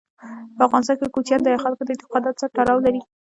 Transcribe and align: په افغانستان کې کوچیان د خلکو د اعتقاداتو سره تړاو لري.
په 0.55 0.61
افغانستان 0.67 0.95
کې 0.99 1.13
کوچیان 1.15 1.41
د 1.43 1.47
خلکو 1.63 1.81
د 1.85 1.89
اعتقاداتو 1.93 2.39
سره 2.41 2.53
تړاو 2.57 2.83
لري. 2.85 3.01